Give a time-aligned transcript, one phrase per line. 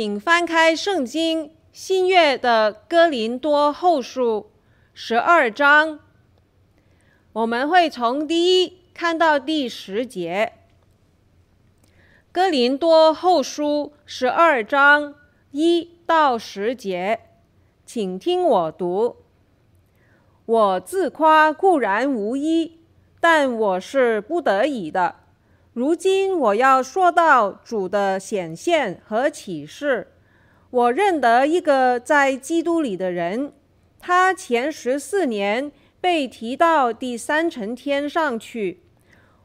[0.00, 4.48] 请翻开圣经新约的哥林多后书
[4.94, 5.98] 十二章，
[7.32, 10.52] 我们会从第一看到第十节。
[12.30, 15.16] 哥林多后书十二章
[15.50, 17.18] 一到十节，
[17.84, 19.16] 请听我读。
[20.46, 22.78] 我自夸固然无一，
[23.18, 25.16] 但我是不得已的。
[25.78, 30.08] 如今我要说到主的显现和启示。
[30.70, 33.52] 我认得一个在基督里的人，
[34.00, 35.70] 他前十四年
[36.00, 38.82] 被提到第三层天上去，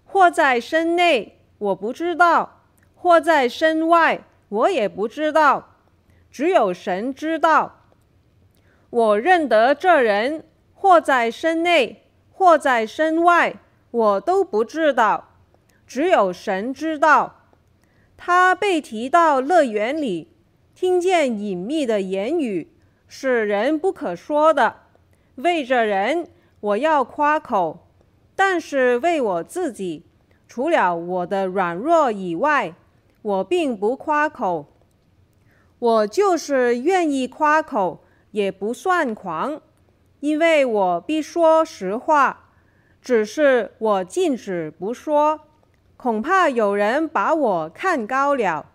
[0.05, 2.63] 或在身内，我不知道；
[2.95, 5.75] 或在身外，我也不知道，
[6.31, 7.84] 只有神知道。
[8.90, 13.57] 我认得这人，或在身内，或在身外，
[13.91, 15.29] 我都不知道。
[15.94, 17.52] 只有神知道，
[18.18, 20.27] 他被提到乐园里，
[20.74, 22.76] 听见隐秘的言语，
[23.08, 24.77] 是人不可说的。
[25.36, 26.27] 为着人，
[26.62, 27.86] 我要夸口；
[28.36, 30.08] 但是为我自己，
[30.48, 32.74] 除了我的软弱以外，
[33.21, 34.66] 我并不夸口。
[35.77, 39.62] 我就是愿意夸口，也不算狂，
[40.21, 42.49] 因为我必说实话，
[42.99, 45.41] 只是我禁止不说。
[46.04, 48.65] 恐怕有人把我看高了，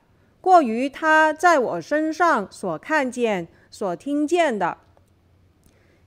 [0.41, 4.79] 过于他在我身上所看见、所听见的；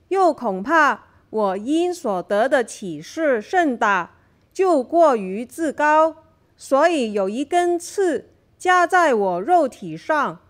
[0.08, 4.16] 又恐怕我因所得的启示甚大，
[4.52, 6.16] 就过于自高，
[6.56, 10.40] 所以有一根刺加在我肉体上，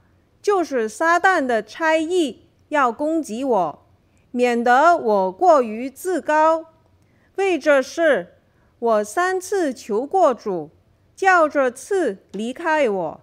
[0.41, 3.87] 就是撒旦的差役要攻击我，
[4.31, 6.65] 免得我过于自高。
[7.37, 8.39] 为这事。
[8.83, 10.71] 我三次求过主，
[11.15, 13.21] 叫这次离开我。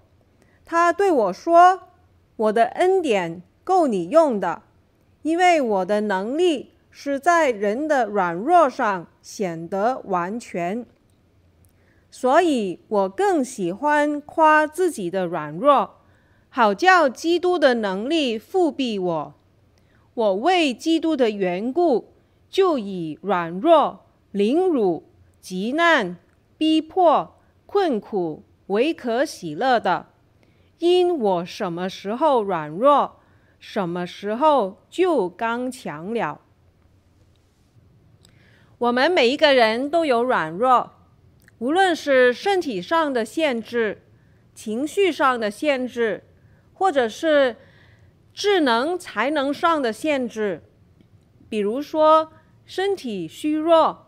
[0.64, 1.82] 他对我说
[2.38, 4.62] ：“我的恩典够你用的，
[5.22, 10.86] 因为我的能力是在人的软弱上显得完全。
[12.10, 15.96] 所以我更喜欢夸自己的软弱，
[16.48, 19.34] 好叫基督的能力覆庇我。
[20.14, 22.14] 我为基督的缘故，
[22.50, 25.04] 就以软弱、凌辱。”
[25.42, 26.18] 急难、
[26.58, 30.08] 逼迫、困苦为可喜乐的，
[30.80, 33.20] 因我什么时候软弱，
[33.60, 36.42] 什么时候就刚强了。
[38.78, 40.92] 我们每一个人都有软弱，
[41.60, 44.04] 无论是身体上的限制、
[44.54, 46.24] 情绪上的限制，
[46.74, 47.56] 或者是
[48.34, 50.64] 智能才能上的限制，
[51.50, 52.32] 比如说
[52.66, 54.06] 身体虚弱。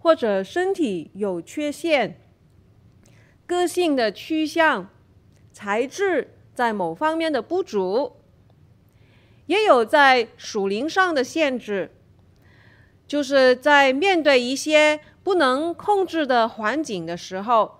[0.00, 2.18] 或者身体有缺陷，
[3.46, 4.88] 个性的趋向，
[5.52, 8.16] 才智在某方面的不足，
[9.46, 11.90] 也有在属灵上的限制，
[13.06, 17.78] 就是在面对一些不能控制的环境的时候，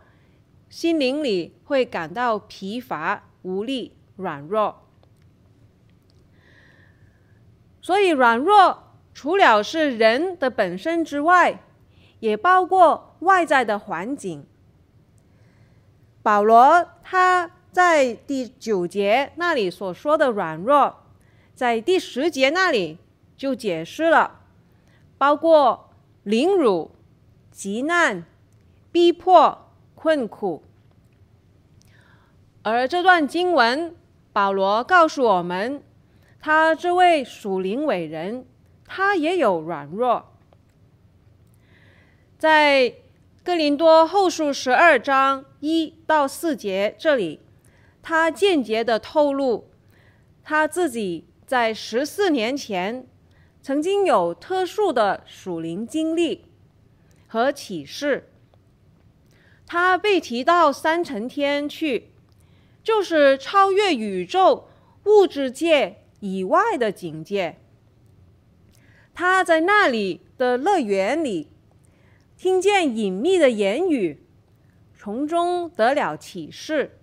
[0.68, 4.86] 心灵里会感到疲乏、无力、软弱。
[7.80, 11.62] 所以软弱除了是人的本身之外，
[12.20, 14.46] 也包括外在的环境。
[16.22, 20.96] 保罗他在第九节那里所说的软弱，
[21.54, 22.98] 在第十节那里
[23.36, 24.40] 就解释了，
[25.18, 25.90] 包括
[26.22, 26.90] 凌辱、
[27.50, 28.24] 急难、
[28.92, 30.62] 逼迫、困苦。
[32.62, 33.96] 而这段经文，
[34.32, 35.82] 保罗告诉我们，
[36.38, 38.44] 他这位属灵伟人，
[38.86, 40.29] 他也有软弱。
[42.40, 42.94] 在
[43.44, 47.40] 哥林多后书十二章一到四节这里，
[48.00, 49.68] 他间接的透露
[50.42, 53.06] 他自己在十四年前
[53.60, 56.46] 曾经有特殊的属灵经历
[57.26, 58.32] 和启示。
[59.66, 62.10] 他被提到三层天去，
[62.82, 64.66] 就是超越宇宙
[65.04, 67.58] 物质界以外的境界。
[69.12, 71.49] 他在那里的乐园里。
[72.40, 74.26] 听见隐秘的言语，
[74.96, 76.98] 从中得了启示。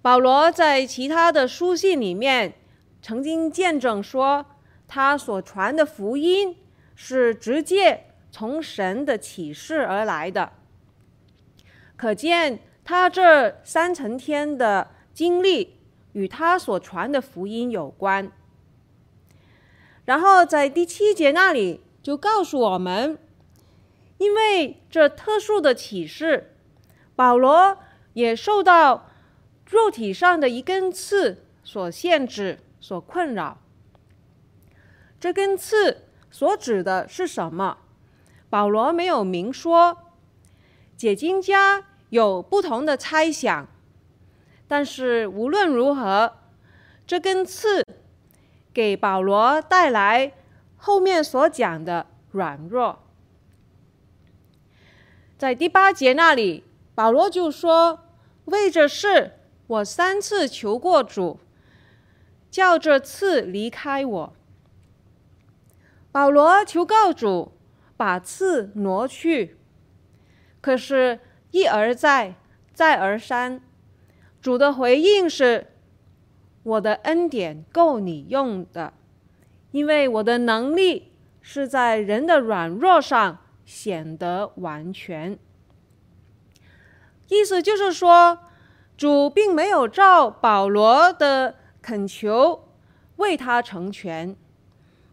[0.00, 2.54] 保罗在其他的书信里面
[3.02, 4.46] 曾经见证说，
[4.88, 6.56] 他所传的福音
[6.94, 10.52] 是直接从神的启示而来的。
[11.94, 15.76] 可见他这三层天的经历
[16.12, 18.32] 与他所传的福音有关。
[20.06, 23.18] 然后在第七节那里就告诉我们。
[24.18, 26.54] 因为这特殊的启示，
[27.14, 27.78] 保罗
[28.14, 29.10] 也受到
[29.68, 33.58] 肉体上的一根刺所限制、所困扰。
[35.18, 37.78] 这根刺所指的是什么？
[38.48, 39.98] 保罗没有明说，
[40.96, 43.68] 解经家有不同的猜想。
[44.68, 46.38] 但是无论如何，
[47.06, 47.84] 这根刺
[48.72, 50.32] 给保罗带来
[50.76, 53.05] 后面所讲的软弱。
[55.38, 58.00] 在第八节那里，保罗就说
[58.46, 59.32] ：“为这事，
[59.66, 61.38] 我三次求过主，
[62.50, 64.32] 叫这刺离开我。”
[66.10, 67.52] 保罗求告主
[67.98, 69.58] 把刺挪去，
[70.62, 72.36] 可是，一而再，
[72.72, 73.60] 再而三。
[74.40, 75.66] 主的回应是
[76.62, 78.94] ：“我的恩典够你用的，
[79.72, 81.12] 因为我的能力
[81.42, 85.38] 是在人的软弱上显得完全。”
[87.28, 88.38] 意思就是说，
[88.96, 92.72] 主并没有照保罗的恳求
[93.16, 94.34] 为他成全，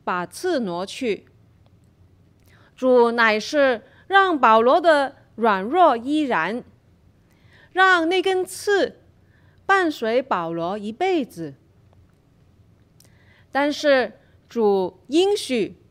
[0.06, 1.26] 把刺挪去。
[2.74, 6.64] 主乃是让保罗的软弱依然，
[7.74, 9.00] 让那根刺。
[9.66, 11.56] 伴随保罗一辈子，
[13.50, 14.20] 但是
[14.50, 15.82] 主应许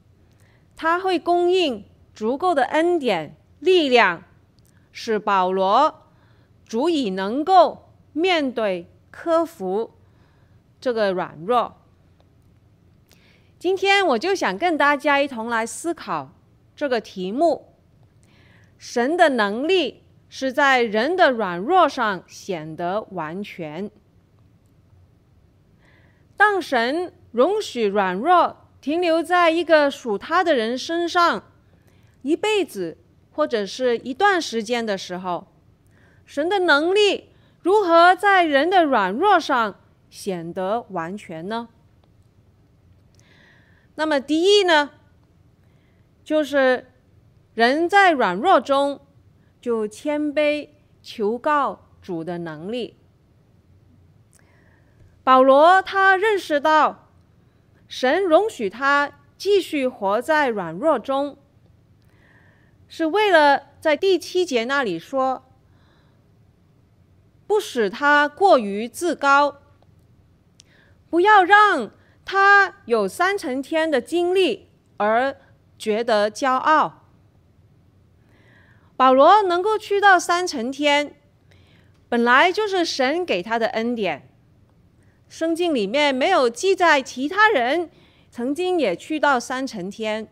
[0.77, 1.83] 他会供应
[2.15, 4.23] 足够的恩典力量，
[4.93, 6.09] 使保罗
[6.67, 9.95] 足以能够面对克服
[10.81, 11.77] 这个软弱。
[13.59, 16.33] 今天我就想跟大家一同来思考
[16.75, 17.75] 这个题目：
[18.79, 20.03] 神的能力。
[20.35, 23.91] 是在人的软弱上显得完全。
[26.39, 31.52] 当神容许软弱停留在一个属他的人身上
[32.23, 32.99] 一辈子
[33.31, 35.47] 或者是一段时间的时候，
[36.25, 37.31] 神的能力
[37.61, 39.79] 如何在人的软弱上
[40.09, 41.69] 显得完全呢？
[43.95, 44.91] 那么第一呢，
[46.25, 46.91] 就是
[47.55, 49.01] 人在软弱中。
[49.63, 50.71] 就谦卑
[51.03, 52.97] 求告主的能力。
[55.23, 57.13] 保罗他认识到，
[57.87, 61.39] 神容许他继续活在软弱中，
[62.95, 65.51] 是为了在第七节那里说，
[67.47, 69.63] 不使他过于自高，
[71.09, 71.91] 不要让
[72.27, 74.69] 他有三层天的经历
[74.99, 75.35] 而
[75.79, 77.07] 觉得骄傲。
[78.95, 81.15] 保罗能够去到三层天，
[82.11, 84.29] 本来就是神给他的恩典。
[85.31, 87.89] 圣经里面没有记载其他人
[88.31, 90.29] 曾经也去到三层天，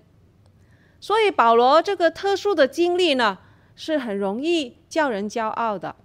[1.00, 3.38] 所以保罗这个特殊的经历呢，
[3.75, 5.97] 是很容易叫人骄傲的。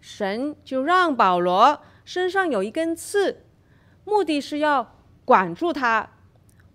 [0.00, 3.44] 神就让保罗身上有一根刺，
[4.04, 6.10] 目的是要管住他，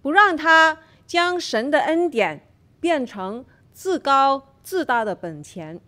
[0.02, 2.48] 不让他将神的恩典
[2.80, 3.44] 变成
[3.74, 5.82] 自高自大的本钱，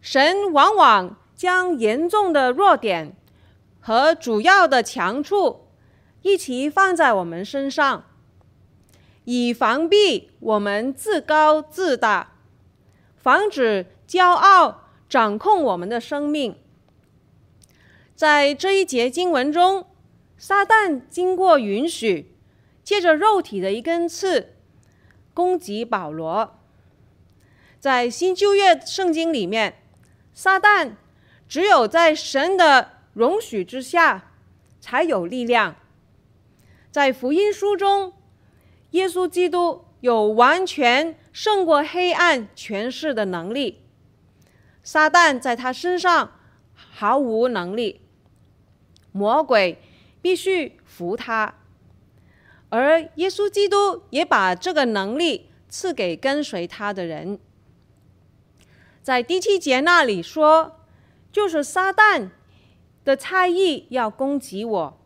[0.00, 3.14] 神往往将严重的弱点
[3.80, 5.68] 和主要的强处
[6.22, 8.04] 一起放在我们身上，
[9.24, 12.32] 以防备我们自高自大，
[13.16, 16.56] 防止骄傲掌控我们的生命。
[18.14, 19.86] 在这一节经文中，
[20.36, 22.34] 撒旦经过允许，
[22.82, 24.56] 借着肉体的一根刺。
[25.34, 26.58] 攻击保罗，
[27.80, 29.78] 在新旧约圣经里面，
[30.34, 30.96] 撒旦
[31.48, 34.32] 只有在神的容许之下
[34.78, 35.76] 才有力量。
[36.90, 38.12] 在福音书中，
[38.92, 43.82] 耶稣基督有完全胜过黑暗权势的能力，
[44.82, 46.32] 撒旦在他身上
[46.74, 48.00] 毫无能力，
[49.12, 49.78] 魔鬼
[50.20, 51.54] 必须服他。
[52.68, 57.38] 而耶稣基督也把这个能力赐给跟随他的人。
[59.02, 60.80] 在第七节那里说，
[61.30, 62.30] 就是撒旦
[63.04, 65.00] 的猜疑要攻击我，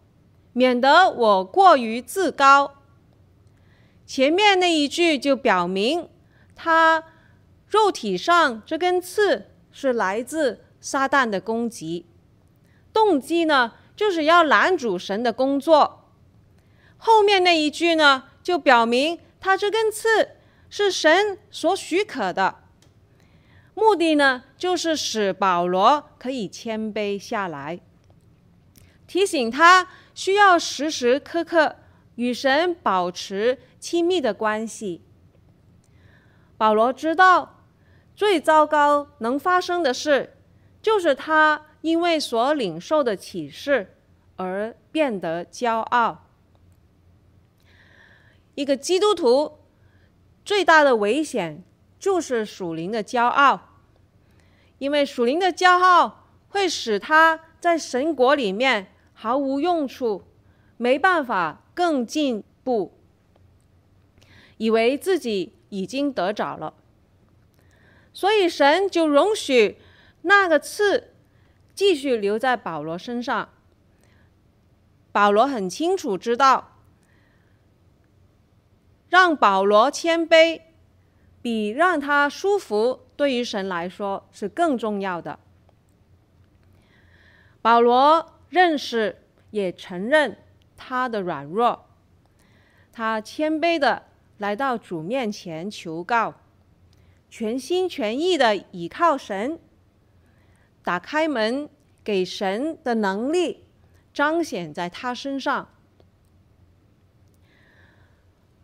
[0.52, 2.75] 免得我过于自高。
[4.06, 6.08] 前面那一句就表明，
[6.54, 7.02] 他
[7.68, 12.06] 肉体上这根刺是来自撒旦的攻击，
[12.92, 16.12] 动机呢，就是要拦阻神的工作。
[16.96, 20.36] 后面那一句呢，就表明他这根刺
[20.70, 22.60] 是神所许可的，
[23.75, 27.80] 目的呢，就是使保罗可以谦卑下来，
[29.06, 31.76] 提醒他需要时时刻刻
[32.14, 35.00] 与神保持亲密的关系。
[36.56, 37.62] 保罗知道
[38.16, 40.36] 最糟糕能发生的事，
[40.82, 43.94] 就是他因为所领受的启示
[44.34, 46.24] 而变得骄傲。
[48.56, 49.58] 一个基督徒
[50.44, 51.62] 最大的危险
[51.96, 53.68] 就是属灵的骄傲，
[54.78, 60.24] 因为属灵的骄傲会使他在神国里面毫无用处，
[60.76, 62.95] 没办法更进步，
[64.58, 66.75] 以为自己已经得着了，
[68.12, 69.78] 所以神就容许
[70.22, 71.12] 那个刺
[71.75, 73.50] 继续留在保罗身上。
[75.12, 76.72] 保罗很清楚知道。
[79.08, 80.62] 让保罗谦卑，
[81.40, 85.38] 比让他舒服，对于神来说是更重要的。
[87.62, 89.22] 保罗认识
[89.52, 90.36] 也承认
[90.76, 91.86] 他的软弱，
[92.92, 94.05] 他谦卑的
[94.38, 96.34] 来到主面前求告，
[97.30, 99.58] 全心全意的倚靠神，
[100.82, 101.68] 打开门
[102.04, 103.64] 给神的能力
[104.12, 105.68] 彰显在他身上。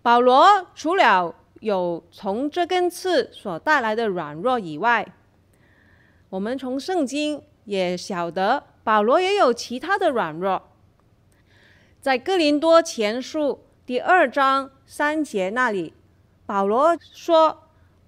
[0.03, 5.15] 保罗除了有从这根刺所带来的软弱以外，
[6.29, 10.71] 我们从圣经也晓得保罗也有其他的软弱。
[12.01, 15.93] 在哥林多前书第二章三节那里，
[16.47, 17.65] 保罗说：“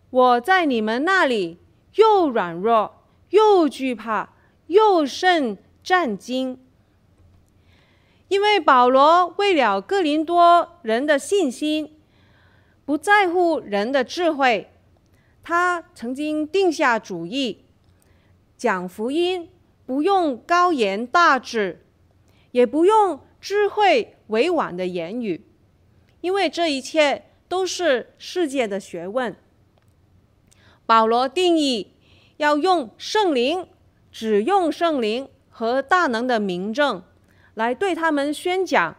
[0.08, 1.58] 我在你们那里
[1.96, 4.34] 又软弱又惧怕
[4.68, 6.58] 又甚战兢。”
[8.28, 11.98] 因为保罗为了哥林多人的信心，
[12.84, 14.70] 不在乎人的智慧，
[15.42, 17.64] 他曾经定下主意，
[18.56, 19.50] 讲福音
[19.84, 21.84] 不用高言大志，
[22.52, 25.44] 也不用智慧委婉的言语，
[26.24, 29.36] 因为这一切都是世界的学问。
[30.86, 31.92] 保罗定义
[32.38, 33.68] 要用圣灵，
[34.10, 37.02] 只用圣灵和大能的明证。
[37.52, 38.96] 来对他们宣讲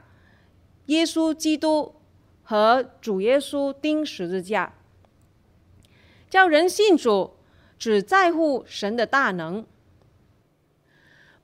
[0.85, 1.95] 耶稣基督
[2.43, 4.75] 和主耶稣钉十字架，
[6.29, 7.37] 叫人信主，
[7.79, 9.65] 只在乎神的大能。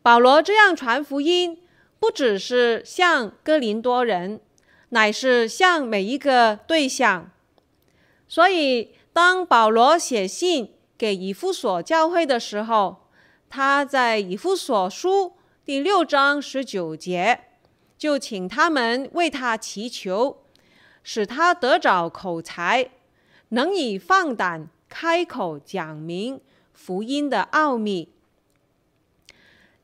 [0.04, 1.58] 保罗这样传福音，
[2.00, 4.40] 不只是向哥林多人，
[4.92, 7.30] 乃是向每一个对象。
[8.28, 13.08] 所以，当保罗写信给以弗所教会的时候，
[13.50, 15.34] 他在以弗所书。
[15.64, 17.42] 第六章十九节，
[17.98, 20.44] 就请他们为他祈求，
[21.04, 22.90] 使他得着口才，
[23.50, 26.42] 能以放胆开口讲明
[26.74, 28.10] 福音的奥秘。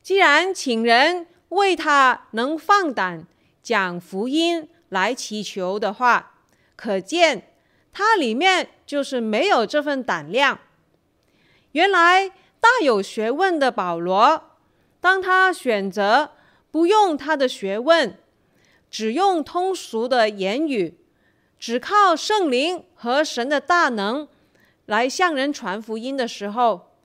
[0.02, 3.26] 既然请人为他能放胆
[3.62, 6.34] 讲福音来祈求的话，
[6.76, 7.54] 可见
[7.92, 10.58] 他里面就是没有这份胆量。
[11.72, 12.28] 原来
[12.60, 14.44] 大有学问的保罗。
[15.00, 16.32] 当他选择
[16.72, 18.18] 不用他的学问，
[18.90, 20.98] 只用通俗的言语，
[21.58, 24.26] 只靠圣灵和神的大能
[24.86, 26.96] 来向人传福音的时候，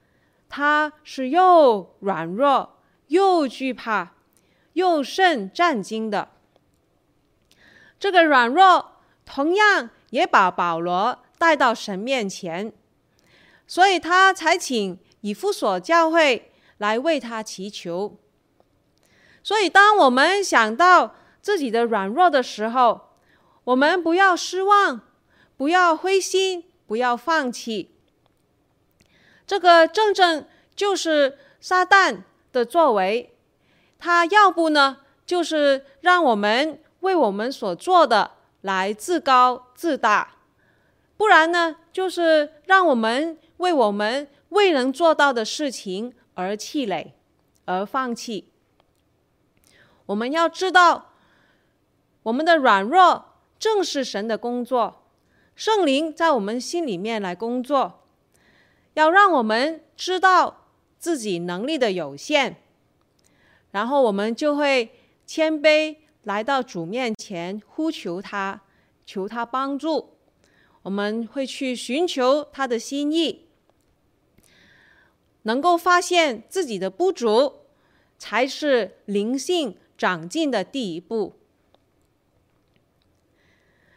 [0.50, 4.14] 他是又软弱又惧怕
[4.74, 6.30] 又甚战兢的。
[8.04, 12.74] 这个软弱同样也把保罗带到神面前，
[13.66, 16.50] 所以他才请以弗所教会。
[16.80, 18.18] 来为他祈求。
[19.42, 23.14] 所以，当我们想到自己的软弱的时候，
[23.64, 25.00] 我们不要失望，
[25.56, 27.96] 不要灰心，不要放弃。
[29.48, 30.46] 这个正正
[30.76, 33.34] 就是撒旦的作为。
[33.98, 40.40] 他要不呢，就是让我们为我们所做的来自高自大；
[41.16, 46.14] 不然呢，就是让我们为我们未能做到的事情。
[46.36, 47.14] 而气馁，
[47.66, 48.50] 而放弃。
[50.08, 51.12] 我们要知道，
[52.24, 53.26] 我们的软弱
[53.60, 55.04] 正是神的工作，
[55.56, 58.02] 圣灵在我们心里面来工作，
[58.96, 60.66] 要让我们知道
[60.98, 62.56] 自己能力的有限，
[63.70, 64.90] 然后我们就会
[65.28, 68.62] 谦卑来到主面前呼求他，
[69.06, 70.18] 求他帮助。
[70.84, 73.48] 我们会去寻求他的心意。
[75.44, 77.66] 能够发现自己的不足，
[78.18, 81.38] 才是灵性长进的第一步。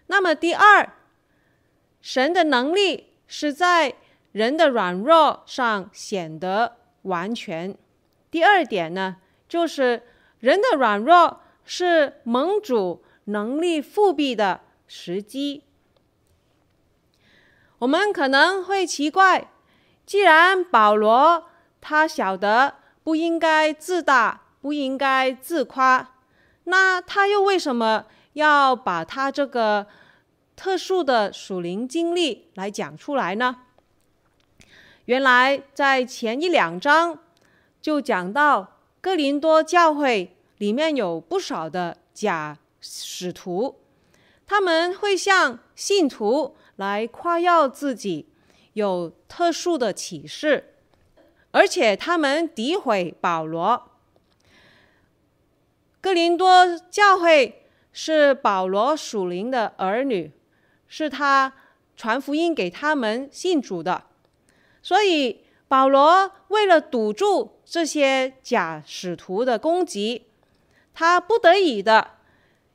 [0.09, 0.95] 那么，第二，
[2.01, 3.95] 神的能力是在
[4.33, 7.77] 人的软弱上显得完全。
[8.31, 9.17] 第二点呢，
[9.49, 10.03] 就是
[10.41, 15.65] 人的软弱是蒙主能力复辟的时机。
[17.81, 19.51] 我们可能会奇怪。
[20.07, 21.49] 既然保罗
[21.81, 26.15] 他晓得不应该自大，不应该自夸，
[26.65, 29.89] 那他又为什么要把他这个
[30.55, 33.57] 特殊的属灵经历来讲出来呢？
[35.07, 37.19] 原来在前一两章
[37.83, 43.77] 就讲到哥林多教会里面有不少的假使徒，
[44.47, 48.29] 他们会向信徒来夸耀自己
[48.75, 50.75] 有特殊的启示，
[51.51, 53.91] 而且他们诋毁保罗。
[56.01, 60.31] 哥林多教会是保罗属灵的儿女，
[60.87, 61.53] 是他
[61.97, 64.05] 传福音给他们信主的。
[64.83, 70.27] 所以，保罗为了堵住这些假使徒的攻击，
[70.99, 72.13] 他不得已的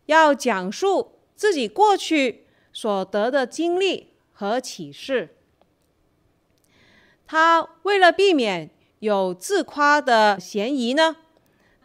[0.05, 5.35] 要讲述自己过去所得的经历和启示。
[7.25, 11.15] 他为了避免有自夸的嫌疑呢，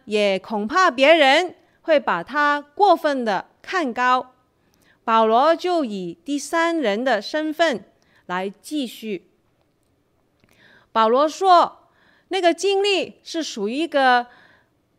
[0.04, 4.34] 也恐怕别人会把他过分的看高，
[5.04, 7.82] 保罗就以第三人的身份
[8.26, 9.30] 来继续。
[10.92, 11.88] 保罗说
[12.28, 14.26] ：“那个经历是属于一个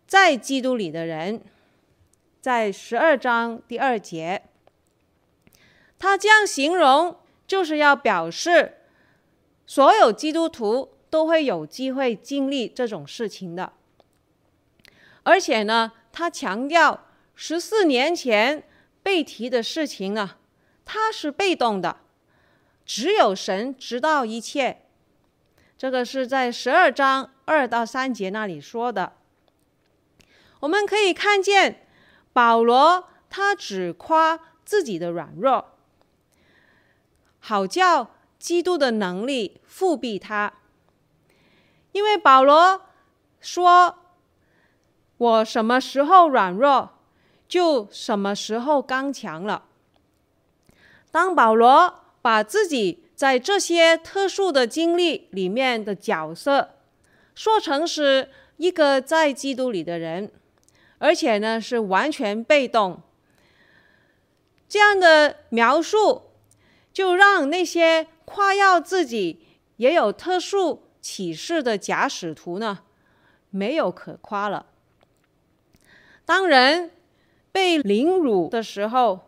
[0.08, 1.42] 在基督里的人，
[2.40, 4.44] 在十二章第二节，
[6.00, 8.78] 他这样形容，就是要表示
[9.66, 13.74] 所有基督徒都会有机会经历这种事情的。
[15.24, 18.64] 而且呢，他强调十四年前
[19.04, 20.38] 被提的事情呢，
[20.86, 21.98] 他是被动的，
[22.86, 24.84] 只有神知道一切。”
[25.78, 29.17] 这个是在十二章二到三节那里说的。
[30.62, 31.88] 我们可以看见
[32.34, 35.74] 保罗他只夸自己的软弱，
[37.40, 40.54] 好叫基督的能力复辟他。
[41.92, 42.82] 因为保罗
[43.40, 43.98] 说
[45.18, 46.92] ：“我什么时候软弱，
[47.48, 49.66] 就什么时候刚强了。”
[51.10, 56.76] 当保罗把自己在这些特殊的经历里面的角色，
[57.34, 60.32] 说成是一个在基督里的人，
[61.00, 63.02] 而且呢是完全被动。
[64.68, 66.32] 这样的描述，
[66.92, 69.46] 就让那些夸耀自己
[69.78, 72.80] 也有特殊启示的假使徒呢，
[73.50, 74.66] 没有可夸了。
[76.26, 76.92] 当人
[77.52, 79.28] 被凌辱的时候，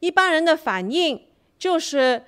[0.00, 1.26] 一般人的反应
[1.58, 2.24] 就是。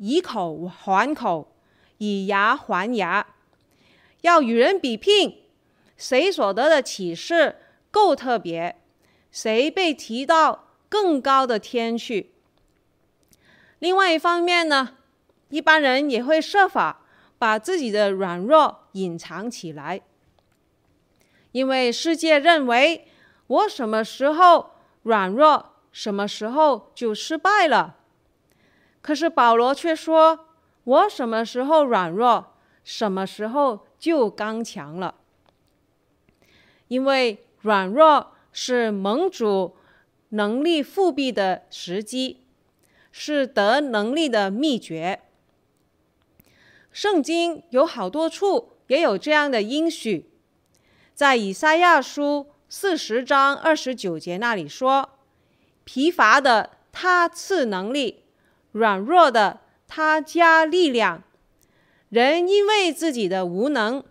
[0.00, 1.54] 以口还口，
[1.98, 3.24] 以牙还牙，
[4.22, 5.44] 要与人比拼，
[5.96, 7.54] 谁所得的启示
[7.96, 8.76] 够特别，
[9.30, 12.34] 谁被提到更高的天去。
[13.78, 14.98] 另外一方面呢，
[15.48, 17.06] 一般人也会设法
[17.38, 20.02] 把自己的软弱隐藏起来，
[21.52, 23.08] 因为世界认为
[23.46, 24.72] 我什么时候
[25.04, 27.96] 软弱，什么时候就失败了。
[29.00, 30.48] 可是保罗却说
[30.84, 32.52] ：“我什么时候软弱，
[32.84, 35.14] 什么时候就刚强了。
[36.88, 39.74] 因为软弱是盟主
[40.28, 42.46] 能力复辟的时机，
[43.10, 45.22] 是得能力的秘诀。
[46.92, 50.30] 圣经有好多处也有这样的应许，
[51.12, 55.18] 在以赛亚书四十章二十九节那里说
[55.82, 58.22] ：‘疲乏的他赐能力。’”
[58.70, 61.24] 软弱的他加力量，
[62.10, 64.04] 人因为自己的无能，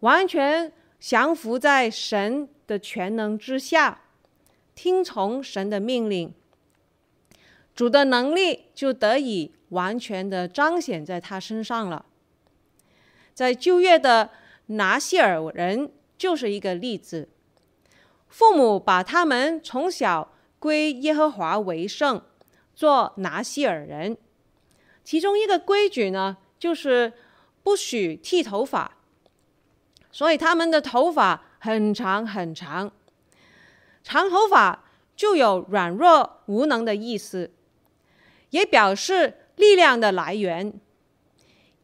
[0.00, 4.02] 完全降服在神的全能之下，
[4.74, 6.32] 听从神的命令，
[7.74, 12.06] 主的能力就得以完全的彰显在他身上了。
[13.34, 14.30] 在旧约的
[14.66, 17.28] 拿细耳人就是一个例子，
[18.28, 22.22] 父母把他们从小归耶和华为圣。
[22.72, 24.16] 做拿细耳人，
[25.04, 27.12] 其中一个规矩呢，就是
[27.62, 28.96] 不许剃头发，
[30.12, 32.90] 所以他们的头发很长很长。
[34.02, 37.50] 长头发就有软弱无能的意思，
[38.50, 40.72] 也表示力量的来源，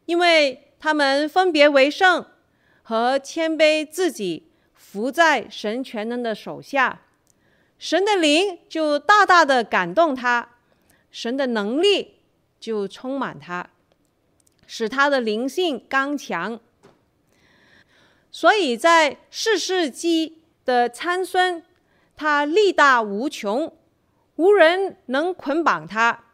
[0.05, 2.25] 因为他们分别为圣
[2.81, 7.01] 和谦卑自己，服在神全能的手下，
[7.77, 10.49] 神的灵就大大的感动他。
[11.09, 12.15] 神的能力
[12.59, 13.69] 就充满他，
[14.67, 16.59] 使他的灵性刚强。
[18.37, 21.63] 所以在世世纪的参孙，
[22.15, 23.75] 他力大无穷，
[24.35, 26.25] 无人能捆绑他。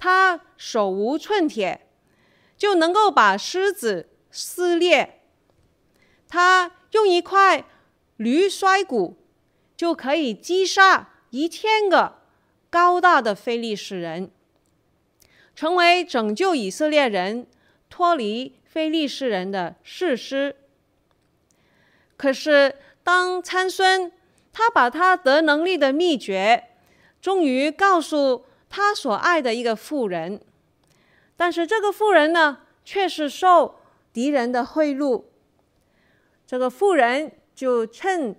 [0.00, 1.86] 他手无寸铁，
[2.58, 5.20] 就能够把狮子撕裂，
[6.26, 7.66] 他用一块
[8.16, 9.16] 驴摔骨
[9.76, 12.16] 就可以击杀一千个
[12.68, 14.28] 高大的非利士人，
[15.54, 17.46] 成为拯救以色列人
[17.88, 20.56] 脱离非利士人的士师。
[22.22, 24.12] 可是，当参孙
[24.52, 26.68] 他把他得能力的秘诀，
[27.20, 30.40] 终于告诉他所爱的一个妇人，
[31.36, 33.80] 但是这个妇人呢，却是受
[34.12, 35.24] 敌人的贿赂。
[36.46, 38.36] 这个妇人就趁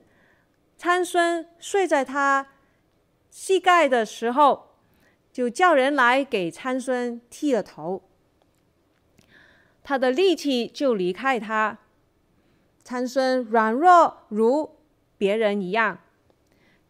[0.77, 2.47] 参孙睡在他
[3.29, 4.77] 膝盖的时候，
[5.33, 8.01] 就叫人来给参孙剃了头。
[9.83, 11.79] 他的力气就离开他，
[12.83, 14.77] 参孙软弱如
[15.17, 15.99] 别人一样，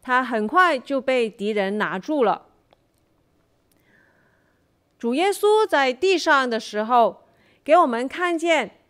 [0.02, 2.46] 他很快就被敌人拿住了。
[4.98, 7.24] 主耶稣在地上的时候，
[7.62, 8.80] 给我们看见。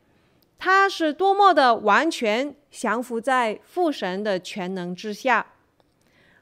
[0.57, 5.47] 他是多么的完全降服在父神的全能之下，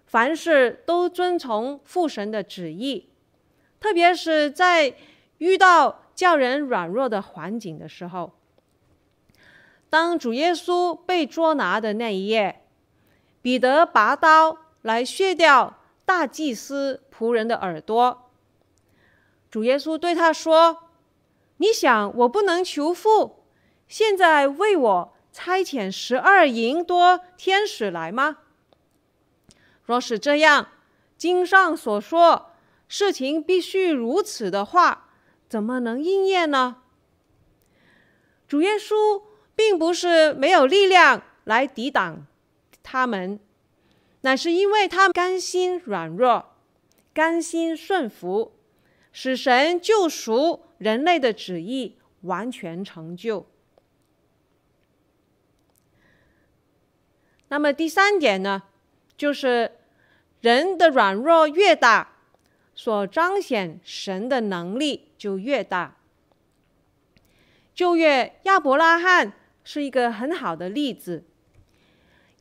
[0.07, 3.09] 凡事都遵从父神的旨意，
[3.81, 4.94] 特别是在
[5.38, 8.33] 遇到叫人软弱的环境的时候。
[9.92, 12.64] 当主耶稣被捉拿的那一夜，
[13.42, 18.31] 彼得拔刀来削掉大祭司仆人的耳朵，
[19.50, 20.85] 主耶稣对他说
[21.61, 23.44] ：“你想我不能求父？”
[23.87, 28.38] 现在为我差遣十二营多天使来吗？
[29.85, 30.68] 若是这样，
[31.18, 32.52] 经上所说
[32.88, 35.11] 事情必须如此的话，
[35.50, 36.76] 怎么能应验呢？
[38.48, 42.26] 主耶稣并不是没有力量来抵挡
[42.82, 43.38] 他们，
[44.22, 46.54] 乃是因为他们甘心软弱，
[47.12, 48.52] 甘心顺服，
[49.12, 53.46] 使神救赎人类的旨意完全成就。
[57.48, 58.62] 那么第三点呢，
[59.16, 59.72] 就是
[60.40, 62.16] 人的软弱越大，
[62.74, 65.98] 所彰显神的能力就越大。
[67.74, 69.32] 旧约亚伯拉罕
[69.64, 71.25] 是一个很好的例子。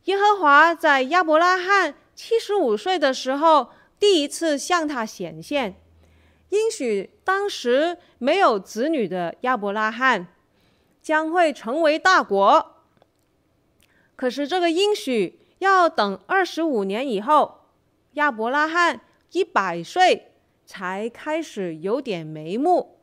[0.04, 5.76] 耶和华在亚伯拉罕七十五岁的时候，第一次向他显现，
[6.48, 10.26] 应许当时没有子女的亚伯拉罕
[11.00, 12.76] 将会成为大国。
[14.16, 17.60] 可是这个应许要等二十五年以后，
[18.14, 20.32] 亚伯拉罕一百岁
[20.66, 22.98] 才开始有点眉目。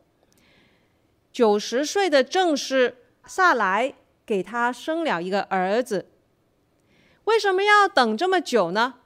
[1.31, 3.93] 九十岁的正式撒莱
[4.29, 6.07] 给他生了一个儿子。
[7.23, 8.99] 为什么要等这么久呢？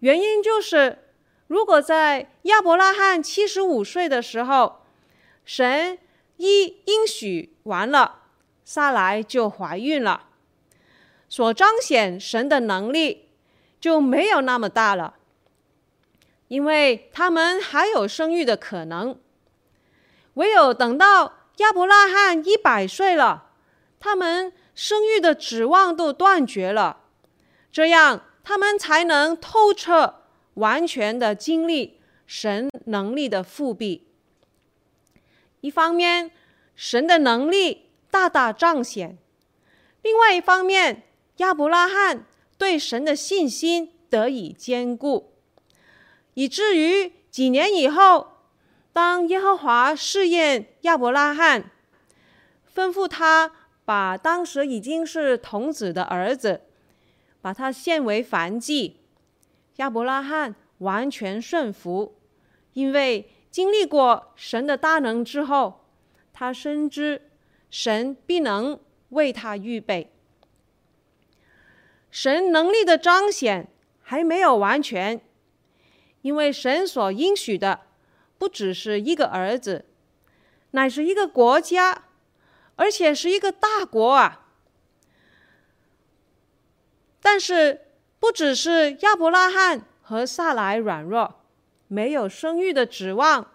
[0.00, 0.98] 原因就是，
[1.46, 4.80] 如果在亚伯拉罕七十五岁的时候，
[5.44, 5.96] 神
[6.38, 8.22] 一应许完了，
[8.64, 10.26] 撒莱就怀孕了。
[11.28, 13.28] 所彰显神的能力
[13.80, 15.14] 就没有那么大了，
[16.48, 19.16] 因为他们还有生育的可能。
[20.34, 23.43] 唯有等到亚伯拉罕一百岁了，
[24.04, 27.04] 他们生育的指望都断绝了，
[27.72, 34.06] 这样他们才能透彻、完全的经历神能力的复辟。
[35.62, 36.30] 一方面，
[36.76, 39.16] 神的能力大大彰显；
[40.02, 41.04] 另外一方面，
[41.38, 42.26] 亚伯拉罕
[42.58, 45.32] 对神的信心得以坚固，
[46.34, 48.42] 以至于几年以后，
[48.92, 51.70] 当耶和华试验亚伯拉罕，
[52.74, 53.50] 吩咐他
[53.84, 56.62] 把当时已经是童子的儿子，
[57.40, 59.00] 把他献为燔祭，
[59.76, 62.16] 亚伯拉罕完全顺服，
[62.72, 65.84] 因为经历过神的大能之后，
[66.32, 67.30] 他深知
[67.70, 70.10] 神必能为他预备。
[72.10, 73.68] 神能力的彰显
[74.00, 75.20] 还没有完全，
[76.22, 77.80] 因为神所应许的
[78.38, 79.84] 不只是一个儿子，
[80.70, 82.03] 乃是一个国家，
[82.76, 84.46] 而且是一个大国啊。
[87.20, 87.80] 但是
[88.18, 91.40] 不只是亚伯拉罕和撒莱软弱，
[91.88, 93.50] 没有生育的指望，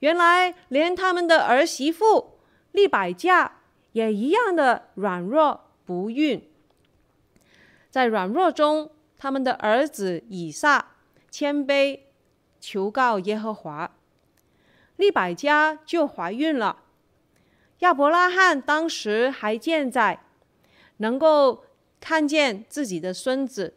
[0.00, 2.38] 原来连他们的儿媳妇
[2.72, 3.60] 利百加
[3.92, 6.48] 也一样的软弱不孕。
[7.90, 10.92] 在软弱中，他们的儿子以撒
[11.30, 12.00] 谦卑
[12.60, 13.92] 求告耶和华，
[14.96, 16.84] 利百加就怀孕了。
[17.80, 20.24] 亚伯拉罕当时还健在，
[20.98, 21.64] 能够
[21.98, 23.74] 看见自己的孙子。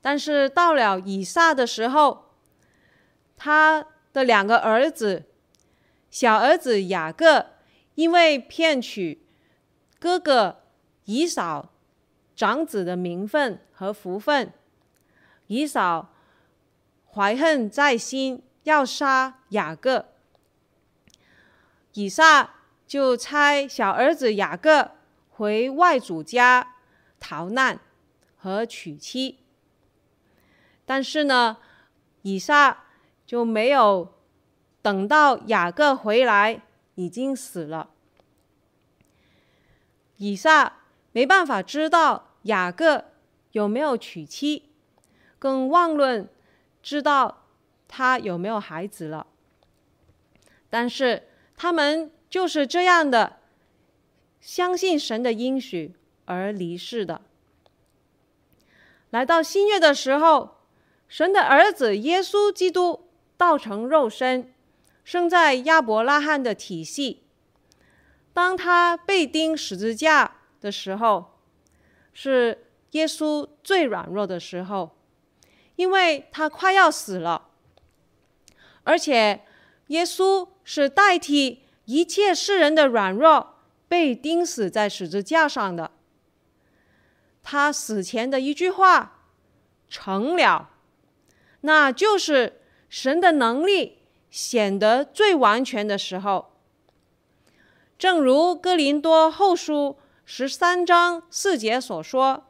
[0.00, 2.34] 但是到了以撒的时候，
[3.36, 5.24] 他的两个儿子，
[6.10, 7.46] 小儿子雅各
[7.94, 9.24] 因为骗取
[10.00, 10.62] 哥哥
[11.04, 11.70] 以扫
[12.34, 14.52] 长子的名分和福分。
[15.46, 16.12] 以扫
[17.12, 20.11] 怀恨在心，要杀雅各。
[21.94, 22.54] 以撒
[22.86, 24.92] 就差小儿子雅各
[25.30, 26.76] 回外祖家
[27.20, 27.80] 逃难
[28.36, 29.40] 和娶妻。
[30.84, 31.58] 但是呢，
[32.22, 32.84] 以撒
[33.26, 34.14] 就没有
[34.82, 36.62] 等到雅各回来，
[36.96, 37.90] 已经死了。
[40.16, 40.80] 以撒
[41.12, 43.04] 没办法知道雅各
[43.52, 44.70] 有没有娶妻。
[45.38, 46.28] 更妄论
[46.82, 47.46] 知道
[47.88, 49.26] 他有没有孩子了，
[50.70, 51.28] 但是
[51.62, 53.36] 他们就是这样的
[54.40, 55.94] 相信神的应许
[56.24, 57.22] 而离世的。
[59.10, 60.56] 来到新约的时候，
[61.06, 64.52] 神的儿子耶稣基督道成肉身，
[65.04, 67.22] 生在亚伯拉罕的体系。
[68.32, 71.38] 当他被钉十字架的时候，
[72.12, 74.96] 是耶稣最软弱的时候。
[75.76, 77.50] 因为他快要死了，
[78.82, 79.42] 而且
[79.88, 83.56] 耶稣是代替一切世人的软弱
[83.88, 85.90] 被钉死在十字架上的。
[87.42, 89.26] 他死前的一句话
[89.88, 90.70] “成了”，
[91.62, 93.98] 那就是神的能力
[94.30, 96.52] 显得最完全的时候。
[97.98, 102.46] 正如哥林多后书十三章四节所说：“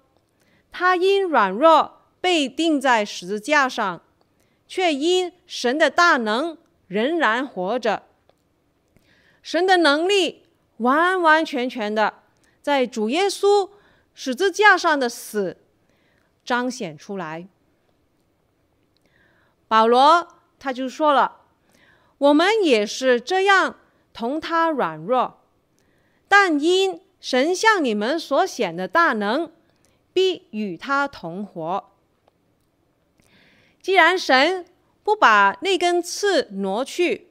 [0.70, 4.00] 他因软弱。”被钉在十字架上，
[4.68, 6.56] 却因神的大能
[6.92, 8.02] 仍然活着。
[9.42, 10.42] 神的能力
[10.76, 12.22] 完完全全的
[12.60, 13.70] 在主耶稣
[14.14, 15.56] 十字架上的死
[16.44, 17.48] 彰显出来。
[19.66, 20.28] 保罗
[20.58, 21.40] 他就说了
[22.18, 23.76] ：“我们也是这样
[24.12, 25.40] 同他软弱，
[26.28, 29.50] 但因神向你们所显的大能，
[30.12, 31.90] 必与他同活。”
[33.80, 34.66] 既然神
[35.02, 37.30] 不把那根刺挪去，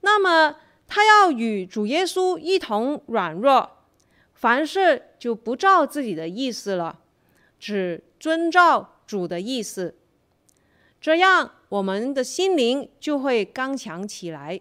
[0.00, 3.78] 那么他要与主耶稣一同软弱，
[4.34, 7.00] 凡事就不照自己的意思了，
[7.58, 9.96] 只遵照主的意思。
[11.00, 14.60] 这样，我们的心灵就会刚强起来。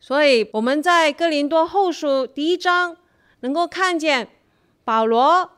[0.00, 2.96] 所以我们在哥林多后书第一章
[3.40, 4.28] 能够看见
[4.84, 5.52] 保罗。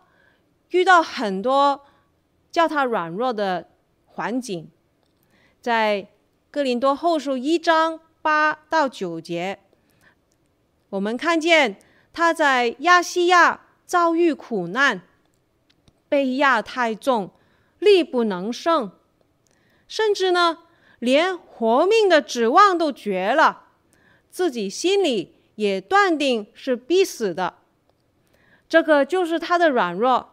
[0.70, 1.84] 遇到很多
[2.50, 3.68] 叫他软弱的
[4.06, 4.70] 环境，
[5.60, 6.08] 在
[6.50, 9.60] 哥林多后书一章八到九节，
[10.90, 11.78] 我们看见
[12.12, 15.02] 他在亚细亚遭遇苦难，
[16.08, 17.30] 被压太重，
[17.78, 18.90] 力不能胜，
[19.86, 20.58] 甚至呢，
[20.98, 23.68] 连活命的指望都绝了，
[24.30, 27.58] 自己心里也断定是必死的。
[28.68, 30.29] 这个就是他的软弱。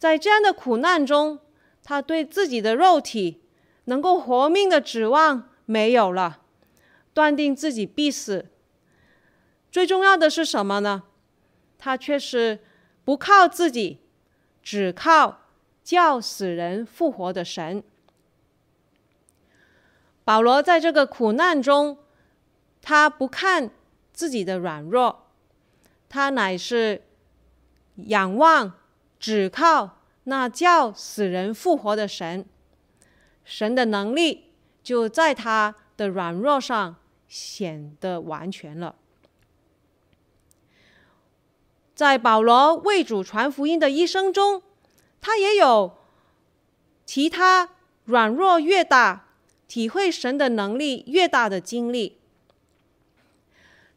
[0.00, 1.40] 在这样的苦难中，
[1.84, 3.42] 他对自己的肉体
[3.84, 6.40] 能够活命的指望没有了，
[7.12, 8.46] 断定自己必死。
[9.70, 11.02] 最重要的是什么呢？
[11.76, 12.60] 他却是
[13.04, 14.00] 不靠自己，
[14.62, 15.42] 只靠
[15.84, 17.84] 叫死人复活的神。
[20.24, 21.98] 保罗在这个苦难中，
[22.80, 23.70] 他不看
[24.14, 25.26] 自己的软弱，
[26.08, 27.02] 他乃是
[27.96, 28.79] 仰望。
[29.20, 32.46] 只靠那叫死人复活的神，
[33.44, 34.46] 神的能力
[34.82, 36.96] 就在他的软弱上
[37.28, 38.96] 显得完全了。
[41.94, 44.62] 在保罗为主传福音的一生中，
[45.20, 45.98] 他也有
[47.04, 47.68] 其他
[48.04, 49.26] 软弱越大，
[49.68, 52.18] 体会神的能力越大的经历。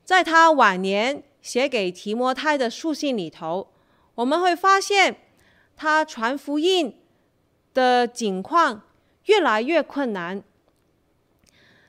[0.03, 3.72] 在他晚年写给提摩太的书信里头。
[4.15, 5.17] 我们会发现，
[5.75, 7.01] 他传福音
[7.73, 8.83] 的境况
[9.25, 10.43] 越来越困难。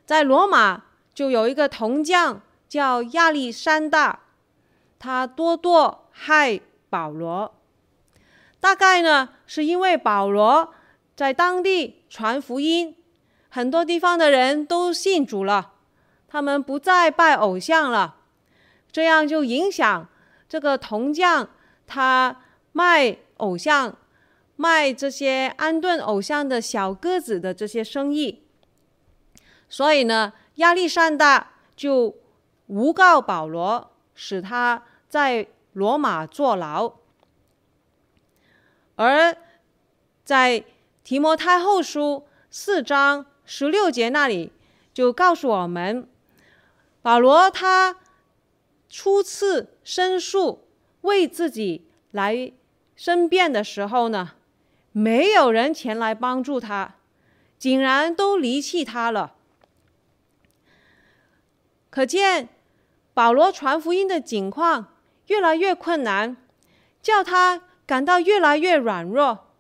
[0.07, 4.21] 在罗马就有一个铜匠叫亚历山大，
[4.99, 7.55] 他多多害保罗。
[8.59, 10.73] 大概呢，是因为保罗
[11.15, 12.97] 在当地传福音，
[13.51, 15.73] 很多地方的人都信主了，
[16.27, 18.17] 他们不再拜偶像了，
[18.91, 20.09] 这样就影响
[20.49, 21.51] 这个铜匠。
[21.87, 22.43] 他
[22.73, 23.97] 卖偶像，
[24.57, 28.43] 卖这些安顿偶像的小个子的这些生意，
[29.69, 32.17] 所以呢，亚历山大就
[32.69, 36.95] 诬告保罗，使他在罗马坐牢。
[38.97, 39.37] 而
[40.25, 40.65] 在
[41.03, 44.53] 提摩太后书四章十六节那里，
[44.93, 46.09] 就告诉我们，
[47.03, 47.97] 保罗他
[48.89, 50.64] 初次申诉
[51.05, 52.53] 为自己来
[52.95, 54.33] 申辩的时候呢，
[54.93, 56.97] 没有人前来帮助他，
[57.59, 59.35] 竟然都离弃他了。
[61.89, 62.49] 可见
[63.13, 64.95] 保罗传福音的境况
[65.29, 66.37] 越来越困难，
[67.01, 69.53] 叫他感到越来越软弱，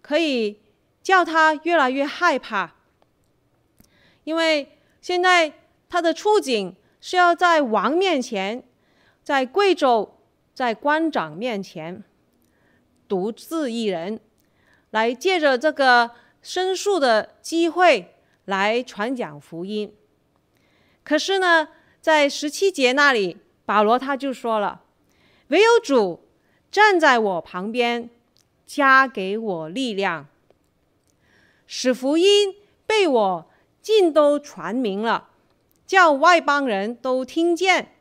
[0.00, 0.60] 可以
[1.02, 2.74] 叫他越来越害怕，
[4.24, 5.52] 因为现在
[5.88, 8.62] 他的处境是要在王面前，
[9.24, 10.19] 在贵州、
[10.54, 12.02] 在官长面前，
[13.08, 14.20] 独自一人，
[14.90, 16.10] 来借着这个
[16.42, 19.94] 申诉的机会来传讲福音。
[21.02, 21.68] 可是呢，
[22.00, 24.82] 在十七节那里，保罗他就说了
[25.48, 26.28] ：“唯有主
[26.70, 28.10] 站在我旁边，
[28.66, 30.28] 加给我力量，
[31.66, 32.54] 使福音
[32.86, 35.30] 被我尽都传明了，
[35.86, 37.94] 叫外邦人都听见。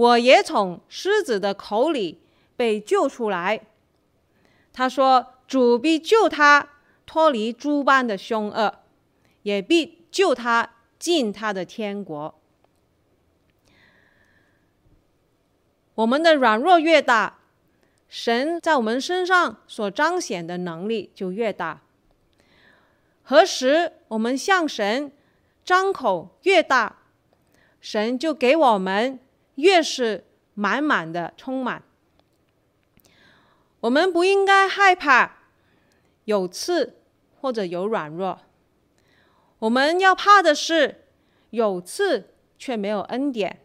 [0.00, 2.22] 我也从狮子的口里
[2.56, 3.60] 被救出来。”
[4.72, 6.70] 他说：“主必救他
[7.04, 8.78] 脱离诸般的凶恶，
[9.42, 12.34] 也必救他进他的天国。”
[15.96, 17.40] 我们的软弱越大，
[18.08, 21.82] 神在我们身上所彰显的能力就越大。
[23.22, 25.12] 何时我们向神
[25.62, 27.00] 张口越大，
[27.82, 29.18] 神就给我们
[29.60, 31.82] 越是满满的充满。
[33.80, 35.36] 我们不应该害怕
[36.24, 37.00] 有刺
[37.40, 38.40] 或者有软弱，
[39.60, 41.06] 我们要怕的是
[41.50, 43.60] 有刺却没有恩典。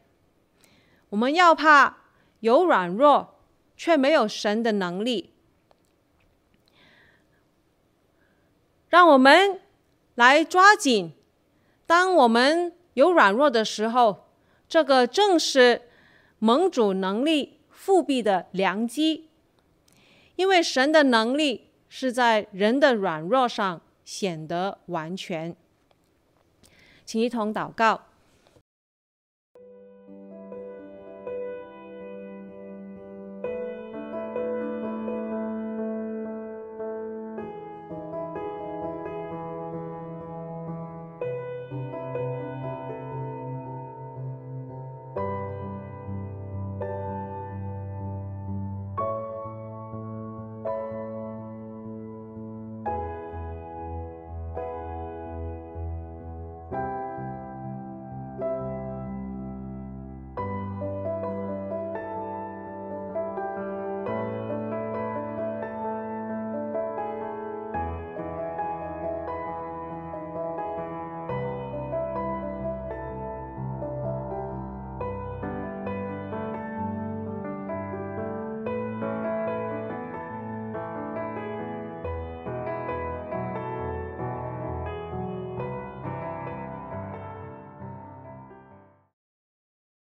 [1.09, 1.97] 我们要怕。
[2.41, 3.39] 有软弱，
[3.75, 5.33] 却没有神的能力。
[8.87, 9.61] 让我们
[10.13, 11.13] 来抓紧，
[11.87, 14.24] 当我们有软弱的时候，
[14.75, 15.83] 这个正是
[16.37, 19.29] 盟主能力复辟的良机。
[20.35, 25.55] 因为神的能力是在人的软弱上显得完全。
[27.05, 28.01] 请一同祷告。